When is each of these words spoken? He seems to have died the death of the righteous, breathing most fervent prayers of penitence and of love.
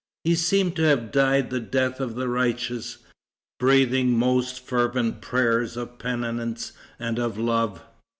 He 0.23 0.33
seems 0.33 0.73
to 0.77 0.81
have 0.81 1.11
died 1.11 1.51
the 1.51 1.59
death 1.59 1.99
of 1.99 2.15
the 2.15 2.27
righteous, 2.27 2.97
breathing 3.59 4.17
most 4.17 4.61
fervent 4.61 5.21
prayers 5.21 5.77
of 5.77 5.99
penitence 5.99 6.71
and 6.97 7.19
of 7.19 7.37
love. 7.37 7.83